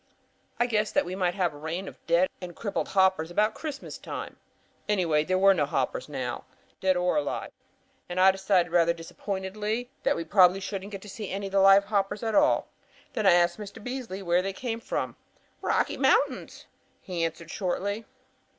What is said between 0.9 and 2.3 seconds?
that we might have a rain of dead